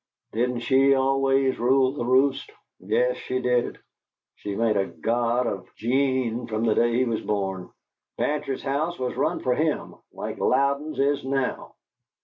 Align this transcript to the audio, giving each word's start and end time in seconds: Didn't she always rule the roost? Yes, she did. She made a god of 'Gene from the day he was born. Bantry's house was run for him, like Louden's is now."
Didn't 0.31 0.61
she 0.61 0.95
always 0.95 1.59
rule 1.59 1.91
the 1.91 2.03
roost? 2.03 2.49
Yes, 2.79 3.17
she 3.17 3.37
did. 3.39 3.77
She 4.33 4.55
made 4.55 4.75
a 4.75 4.87
god 4.87 5.45
of 5.45 5.69
'Gene 5.75 6.47
from 6.47 6.63
the 6.65 6.73
day 6.73 6.91
he 6.93 7.05
was 7.05 7.21
born. 7.21 7.69
Bantry's 8.17 8.63
house 8.63 8.97
was 8.97 9.15
run 9.15 9.41
for 9.41 9.53
him, 9.53 9.93
like 10.11 10.39
Louden's 10.39 10.97
is 10.97 11.23
now." 11.23 11.75